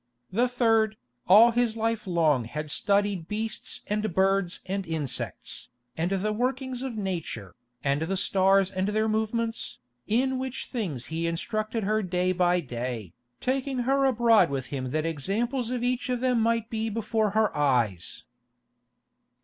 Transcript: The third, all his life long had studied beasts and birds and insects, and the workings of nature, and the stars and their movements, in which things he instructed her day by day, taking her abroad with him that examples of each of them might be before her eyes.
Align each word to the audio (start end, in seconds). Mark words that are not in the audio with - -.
The 0.31 0.47
third, 0.47 0.97
all 1.27 1.51
his 1.51 1.77
life 1.77 2.07
long 2.07 2.45
had 2.45 2.71
studied 2.71 3.27
beasts 3.27 3.81
and 3.85 4.15
birds 4.15 4.59
and 4.65 4.87
insects, 4.87 5.69
and 5.95 6.09
the 6.11 6.33
workings 6.33 6.81
of 6.81 6.97
nature, 6.97 7.53
and 7.83 8.01
the 8.01 8.17
stars 8.17 8.71
and 8.71 8.87
their 8.87 9.07
movements, 9.07 9.77
in 10.07 10.39
which 10.39 10.65
things 10.65 11.05
he 11.13 11.27
instructed 11.27 11.83
her 11.83 12.01
day 12.01 12.31
by 12.31 12.61
day, 12.61 13.13
taking 13.41 13.77
her 13.85 14.05
abroad 14.05 14.49
with 14.49 14.65
him 14.73 14.89
that 14.89 15.05
examples 15.05 15.69
of 15.69 15.83
each 15.83 16.09
of 16.09 16.19
them 16.19 16.41
might 16.41 16.71
be 16.71 16.89
before 16.89 17.29
her 17.37 17.55
eyes. 17.55 18.23